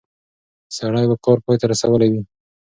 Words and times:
سړی 0.77 1.05
به 1.09 1.15
کار 1.25 1.37
پای 1.45 1.57
ته 1.61 1.65
رسولی 1.71 2.09
وي. 2.11 2.21